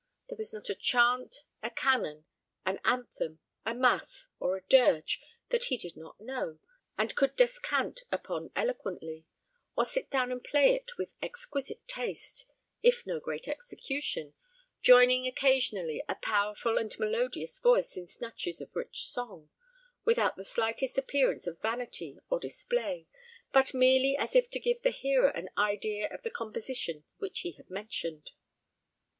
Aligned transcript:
There 0.29 0.35
was 0.37 0.51
not 0.51 0.67
a 0.67 0.73
chant, 0.73 1.43
a 1.61 1.69
canon, 1.69 2.25
an 2.65 2.79
anthem, 2.83 3.37
a 3.67 3.75
mass, 3.75 4.29
or 4.39 4.57
a 4.57 4.63
dirge, 4.65 5.21
that 5.51 5.65
he 5.65 5.77
did 5.77 5.95
not 5.95 6.19
know, 6.19 6.57
and 6.97 7.13
could 7.15 7.35
descant 7.35 8.01
upon 8.11 8.49
eloquently, 8.55 9.27
or 9.77 9.85
sit 9.85 10.09
down 10.09 10.31
and 10.31 10.43
play 10.43 10.73
it 10.73 10.97
with 10.97 11.09
exquisite 11.21 11.87
taste, 11.87 12.47
if 12.81 13.05
no 13.05 13.19
great 13.19 13.47
execution, 13.47 14.33
joining 14.81 15.27
occasionally 15.27 16.03
a 16.09 16.15
powerful 16.15 16.79
and 16.79 16.97
melodious 16.97 17.59
voice 17.59 17.95
in 17.95 18.07
snatches 18.07 18.59
of 18.59 18.75
rich 18.75 19.03
song, 19.05 19.51
without 20.03 20.35
the 20.35 20.43
slightest 20.43 20.97
appearance 20.97 21.45
of 21.45 21.61
vanity 21.61 22.17
or 22.27 22.39
display, 22.39 23.05
but 23.53 23.75
merely 23.75 24.17
as 24.17 24.35
if 24.35 24.49
to 24.49 24.59
give 24.59 24.81
the 24.81 24.89
hearer 24.89 25.29
an 25.29 25.51
idea 25.59 26.11
of 26.11 26.23
the 26.23 26.31
composition 26.31 27.03
which 27.19 27.41
he 27.41 27.51
had 27.51 27.69
mentioned. 27.69 28.31